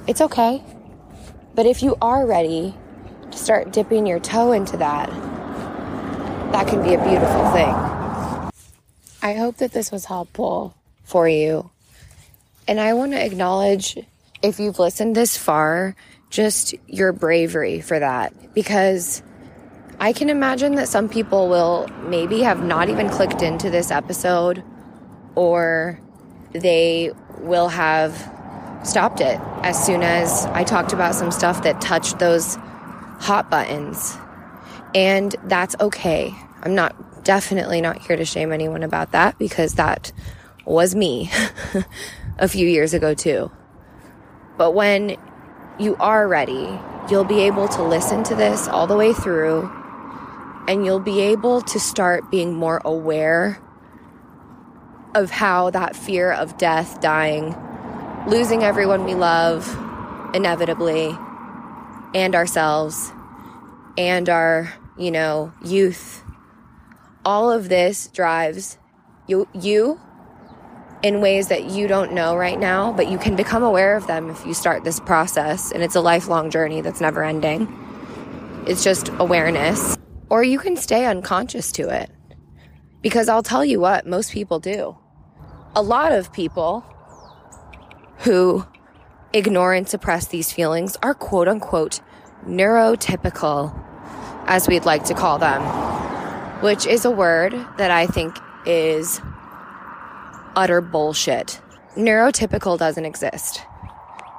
[0.07, 0.63] It's okay.
[1.55, 2.75] But if you are ready
[3.31, 5.09] to start dipping your toe into that,
[6.53, 7.75] that can be a beautiful thing.
[9.23, 10.75] I hope that this was helpful
[11.05, 11.71] for you.
[12.69, 13.99] And I want to acknowledge
[14.43, 15.97] if you've listened this far,
[16.31, 18.55] just your bravery for that.
[18.55, 19.23] Because
[19.99, 24.63] I can imagine that some people will maybe have not even clicked into this episode
[25.35, 26.01] or
[26.53, 28.13] they will have
[28.85, 32.57] stopped it as soon as I talked about some stuff that touched those
[33.19, 34.17] hot buttons.
[34.95, 36.35] And that's okay.
[36.63, 40.13] I'm not definitely not here to shame anyone about that because that
[40.65, 41.31] was me
[42.39, 43.51] a few years ago too.
[44.57, 45.17] But when
[45.79, 46.79] you are ready,
[47.11, 49.71] you'll be able to listen to this all the way through
[50.69, 53.61] and you'll be able to start being more aware
[55.15, 57.55] of how that fear of death, dying,
[58.27, 59.67] losing everyone we love
[60.35, 61.17] inevitably,
[62.15, 63.13] and ourselves,
[63.97, 66.23] and our, you know, youth.
[67.25, 68.77] All of this drives
[69.27, 70.01] you, you
[71.07, 74.29] in ways that you don't know right now, but you can become aware of them
[74.29, 75.71] if you start this process.
[75.71, 77.73] And it's a lifelong journey that's never ending.
[78.67, 79.97] It's just awareness.
[80.31, 82.11] Or you can stay unconscious to it.
[83.03, 84.99] Because I'll tell you what, most people do.
[85.77, 86.85] A lot of people
[88.19, 88.67] who
[89.33, 92.01] ignore and suppress these feelings are quote unquote
[92.45, 93.73] neurotypical,
[94.47, 95.63] as we'd like to call them,
[96.63, 98.37] which is a word that I think
[98.67, 99.21] is
[100.57, 101.61] utter bullshit.
[101.97, 103.63] Neurotypical doesn't exist.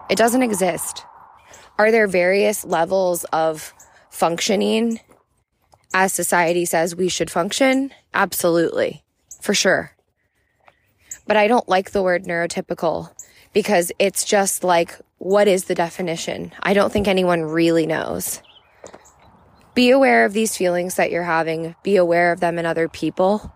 [0.10, 1.06] It doesn't exist.
[1.78, 3.74] Are there various levels of
[4.10, 5.00] functioning
[5.94, 7.92] as society says we should function?
[8.14, 9.04] Absolutely.
[9.42, 9.92] For sure.
[11.28, 13.14] But I don't like the word neurotypical
[13.54, 16.52] because it's just like, what is the definition?
[16.62, 18.42] I don't think anyone really knows.
[19.74, 21.76] Be aware of these feelings that you're having.
[21.84, 23.54] Be aware of them in other people.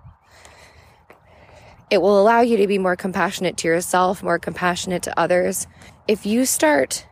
[1.92, 5.68] It will allow you to be more compassionate to yourself, more compassionate to others.
[6.08, 7.06] If you start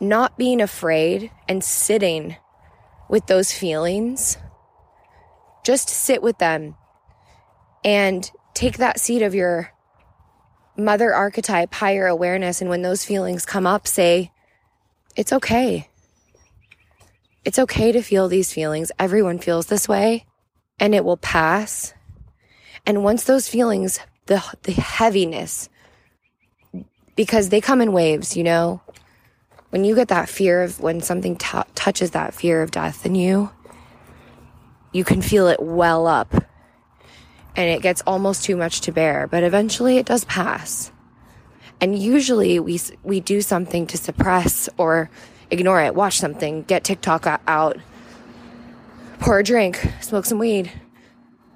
[0.00, 2.36] not being afraid and sitting
[3.08, 4.38] with those feelings,
[5.64, 6.74] just sit with them
[7.84, 9.70] and take that seat of your
[10.76, 12.60] mother archetype, higher awareness.
[12.60, 14.32] And when those feelings come up, say,
[15.14, 15.88] it's okay.
[17.44, 18.90] It's okay to feel these feelings.
[18.98, 20.26] Everyone feels this way
[20.80, 21.94] and it will pass.
[22.86, 25.68] And once those feelings, the, the heaviness,
[27.16, 28.80] because they come in waves, you know,
[29.70, 33.14] when you get that fear of when something t- touches that fear of death in
[33.14, 33.50] you,
[34.92, 36.34] you can feel it well up.
[37.56, 40.92] And it gets almost too much to bear, but eventually it does pass.
[41.80, 45.10] And usually we, we do something to suppress or
[45.50, 47.78] ignore it, watch something, get TikTok uh, out,
[49.18, 50.70] pour a drink, smoke some weed,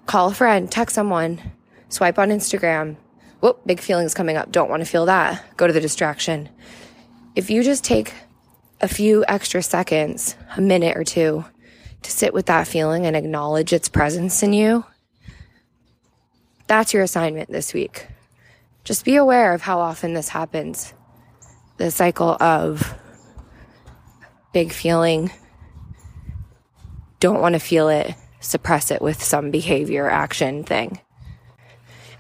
[0.07, 1.41] call a friend, text someone,
[1.89, 2.97] swipe on Instagram.
[3.41, 4.51] Whoop, big feelings coming up.
[4.51, 5.57] Don't want to feel that.
[5.57, 6.49] Go to the distraction.
[7.35, 8.15] If you just take
[8.81, 11.45] a few extra seconds, a minute or two,
[12.03, 14.85] to sit with that feeling and acknowledge its presence in you,
[16.67, 18.07] that's your assignment this week.
[18.85, 20.95] Just be aware of how often this happens.
[21.77, 22.95] The cycle of
[24.53, 25.31] big feeling,
[27.21, 28.15] don't want to feel it,
[28.45, 31.01] suppress it with some behavior, action thing.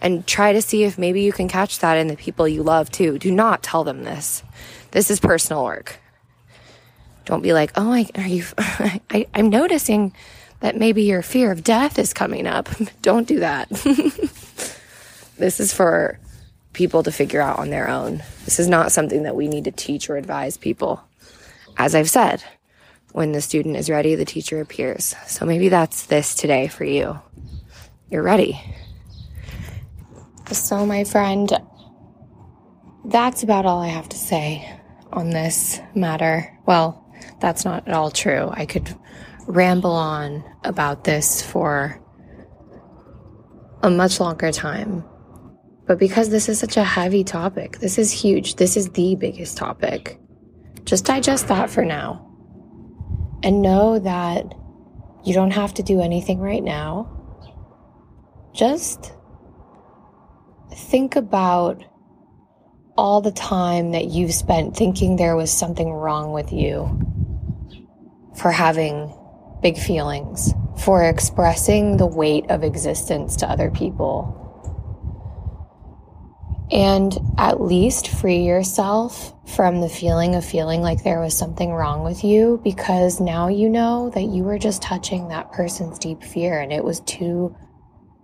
[0.00, 2.90] And try to see if maybe you can catch that in the people you love
[2.90, 3.18] too.
[3.18, 4.42] Do not tell them this.
[4.90, 5.98] This is personal work.
[7.24, 10.12] Don't be like, oh, I, are you, I, I'm noticing
[10.60, 12.68] that maybe your fear of death is coming up.
[13.02, 13.68] Don't do that.
[15.38, 16.18] this is for
[16.72, 18.22] people to figure out on their own.
[18.44, 21.02] This is not something that we need to teach or advise people.
[21.76, 22.44] As I've said,
[23.14, 25.14] when the student is ready, the teacher appears.
[25.28, 27.16] So maybe that's this today for you.
[28.10, 28.60] You're ready.
[30.50, 31.48] So, my friend,
[33.04, 34.68] that's about all I have to say
[35.12, 36.58] on this matter.
[36.66, 37.08] Well,
[37.40, 38.50] that's not at all true.
[38.52, 38.92] I could
[39.46, 42.02] ramble on about this for
[43.84, 45.04] a much longer time.
[45.86, 49.56] But because this is such a heavy topic, this is huge, this is the biggest
[49.56, 50.18] topic,
[50.84, 52.33] just digest that for now.
[53.44, 54.54] And know that
[55.24, 57.10] you don't have to do anything right now.
[58.54, 59.12] Just
[60.72, 61.84] think about
[62.96, 66.88] all the time that you've spent thinking there was something wrong with you
[68.36, 69.14] for having
[69.62, 74.40] big feelings, for expressing the weight of existence to other people.
[76.74, 82.02] And at least free yourself from the feeling of feeling like there was something wrong
[82.02, 86.58] with you because now you know that you were just touching that person's deep fear
[86.58, 87.54] and it was too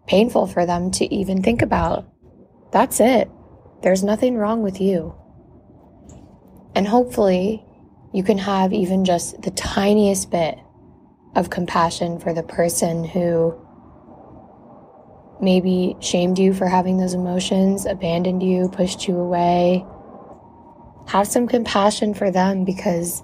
[0.09, 2.13] painful for them to even think about.
[2.73, 3.31] That's it.
[3.85, 5.15] There's nothing wrong with you.
[6.75, 7.65] And hopefully,
[8.13, 10.59] you can have even just the tiniest bit
[11.37, 13.55] of compassion for the person who
[15.41, 19.85] maybe shamed you for having those emotions, abandoned you, pushed you away.
[21.09, 23.23] Have some compassion for them because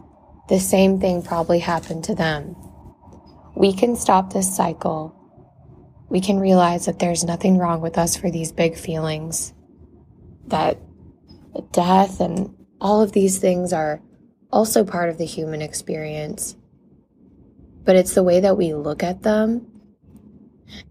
[0.48, 2.56] the same thing probably happened to them.
[3.54, 5.14] We can stop this cycle.
[6.08, 9.52] We can realize that there's nothing wrong with us for these big feelings
[10.46, 10.78] that
[11.72, 14.00] death and all of these things are
[14.52, 16.56] also part of the human experience.
[17.84, 19.75] But it's the way that we look at them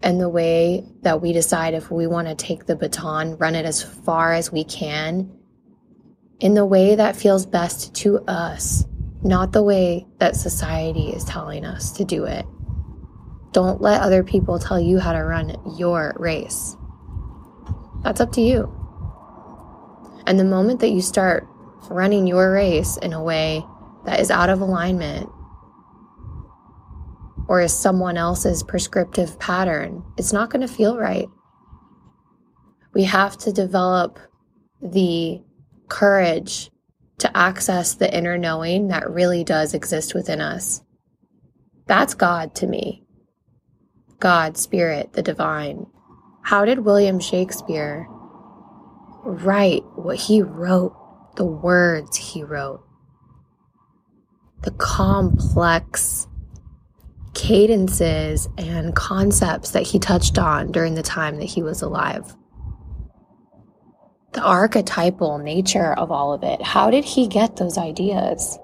[0.02, 3.64] and the way that we decide if we want to take the baton, run it
[3.64, 5.30] as far as we can
[6.40, 8.84] in the way that feels best to us,
[9.22, 12.44] not the way that society is telling us to do it.
[13.52, 16.76] Don't let other people tell you how to run your race.
[18.02, 18.72] That's up to you.
[20.26, 21.46] And the moment that you start
[21.88, 23.64] running your race in a way
[24.04, 25.30] that is out of alignment
[27.48, 31.28] or is someone else's prescriptive pattern, it's not going to feel right.
[32.94, 34.18] We have to develop
[34.80, 35.42] the
[35.88, 36.70] courage
[37.18, 40.82] to access the inner knowing that really does exist within us.
[41.86, 43.04] That's God to me.
[44.18, 45.86] God, Spirit, the divine.
[46.42, 48.06] How did William Shakespeare
[49.24, 50.94] write what he wrote,
[51.36, 52.82] the words he wrote,
[54.62, 56.26] the complex
[57.36, 62.34] cadences and concepts that he touched on during the time that he was alive.
[64.32, 66.62] The archetypal nature of all of it.
[66.62, 68.58] How did he get those ideas?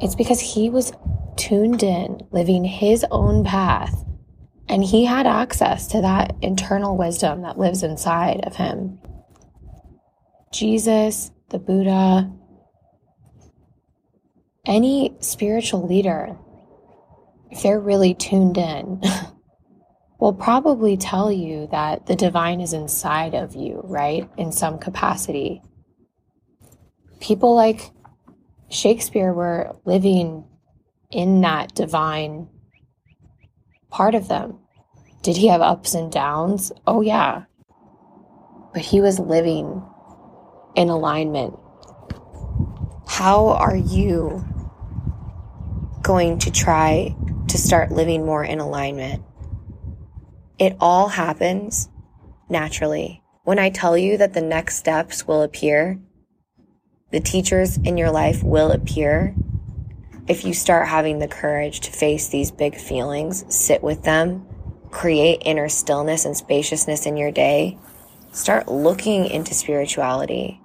[0.00, 0.92] It's because he was
[1.36, 4.04] tuned in, living his own path,
[4.68, 9.00] and he had access to that internal wisdom that lives inside of him.
[10.52, 12.30] Jesus, the Buddha,
[14.64, 16.36] any spiritual leader,
[17.50, 19.02] if they're really tuned in,
[20.20, 24.28] will probably tell you that the divine is inside of you, right?
[24.36, 25.62] In some capacity.
[27.20, 27.90] People like
[28.68, 30.44] Shakespeare were living
[31.10, 32.48] in that divine
[33.90, 34.58] part of them.
[35.22, 36.70] Did he have ups and downs?
[36.86, 37.44] Oh, yeah.
[38.72, 39.82] But he was living
[40.76, 41.58] in alignment.
[43.06, 44.44] How are you
[46.02, 47.14] going to try
[47.50, 49.22] to start living more in alignment?
[50.58, 51.88] It all happens
[52.48, 53.22] naturally.
[53.44, 55.98] When I tell you that the next steps will appear,
[57.10, 59.34] the teachers in your life will appear.
[60.28, 64.46] If you start having the courage to face these big feelings, sit with them,
[64.90, 67.78] create inner stillness and spaciousness in your day,
[68.32, 70.60] start looking into spirituality.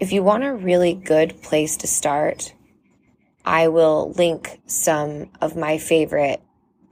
[0.00, 2.54] If you want a really good place to start,
[3.44, 6.40] I will link some of my favorite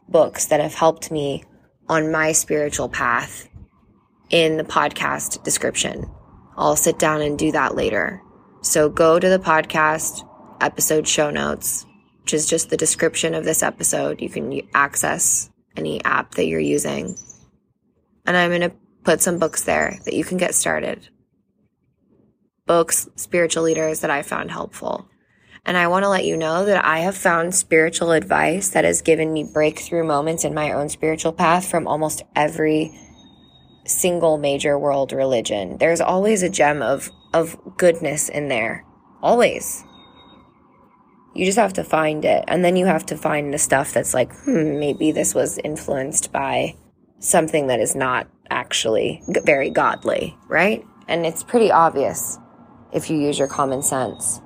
[0.09, 1.45] books that have helped me
[1.89, 3.49] on my spiritual path
[4.31, 6.11] in the podcast description.
[6.57, 8.23] I'll sit down and do that later.
[8.63, 10.27] So go to the podcast
[10.61, 11.87] episode show notes,
[12.23, 14.21] which is just the description of this episode.
[14.21, 17.17] You can access any app that you're using.
[18.27, 21.09] And I'm going to put some books there that you can get started.
[22.67, 25.10] Books, spiritual leaders that I found helpful.
[25.65, 29.03] And I want to let you know that I have found spiritual advice that has
[29.03, 32.93] given me breakthrough moments in my own spiritual path from almost every
[33.85, 35.79] single major world religion.
[35.79, 38.85] There's always a gem of, of goodness in there.
[39.23, 39.85] Always.
[41.35, 42.45] You just have to find it.
[42.49, 46.33] And then you have to find the stuff that's like, hmm, maybe this was influenced
[46.33, 46.77] by
[47.19, 50.85] something that is not actually very godly, right?
[51.07, 52.39] And it's pretty obvious
[52.93, 54.41] if you use your common sense.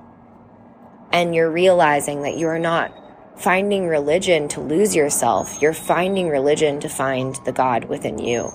[1.15, 2.93] And you're realizing that you're not
[3.37, 8.51] finding religion to lose yourself, you're finding religion to find the God within you.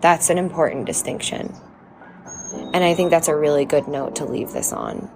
[0.00, 1.54] That's an important distinction.
[2.72, 5.10] And I think that's a really good note to leave this on.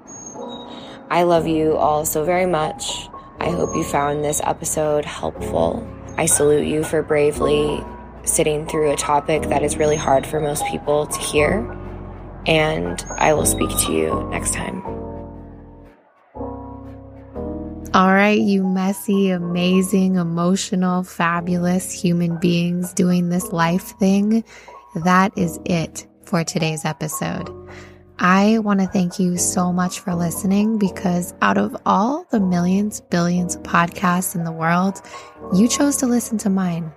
[1.10, 3.08] I love you all so very much.
[3.40, 5.86] I hope you found this episode helpful.
[6.18, 7.82] I salute you for bravely
[8.24, 11.76] sitting through a topic that is really hard for most people to hear.
[12.46, 14.97] And I will speak to you next time.
[17.94, 24.44] All right, you messy, amazing, emotional, fabulous human beings doing this life thing.
[24.94, 27.48] That is it for today's episode.
[28.18, 33.00] I want to thank you so much for listening because out of all the millions,
[33.00, 35.00] billions of podcasts in the world,
[35.54, 36.92] you chose to listen to mine.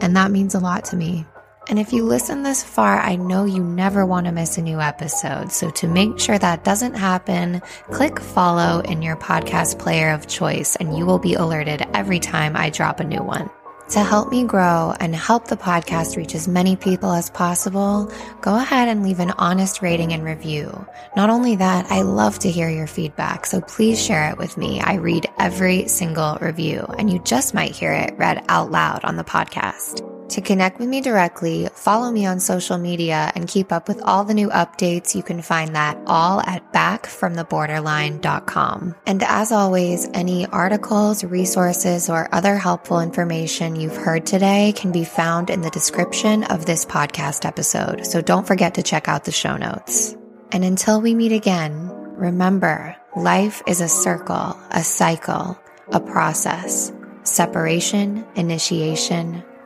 [0.00, 1.26] And that means a lot to me.
[1.70, 4.80] And if you listen this far, I know you never want to miss a new
[4.80, 5.52] episode.
[5.52, 7.62] So to make sure that doesn't happen,
[7.92, 12.56] click follow in your podcast player of choice and you will be alerted every time
[12.56, 13.48] I drop a new one.
[13.90, 18.56] To help me grow and help the podcast reach as many people as possible, go
[18.56, 20.86] ahead and leave an honest rating and review.
[21.14, 24.80] Not only that, I love to hear your feedback, so please share it with me.
[24.80, 29.16] I read every single review, and you just might hear it read out loud on
[29.16, 30.06] the podcast.
[30.30, 34.24] To connect with me directly, follow me on social media and keep up with all
[34.24, 35.16] the new updates.
[35.16, 38.94] You can find that all at backfromtheborderline.com.
[39.06, 45.02] And as always, any articles, resources, or other helpful information you've heard today can be
[45.02, 48.06] found in the description of this podcast episode.
[48.06, 50.14] So don't forget to check out the show notes.
[50.52, 55.58] And until we meet again, remember life is a circle, a cycle,
[55.88, 56.92] a process,
[57.24, 59.42] separation, initiation,